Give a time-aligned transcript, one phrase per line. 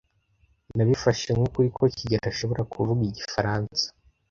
[0.75, 3.83] Nabifashe nk'ukuri ko kigeli ashobora kuvuga igifaransa.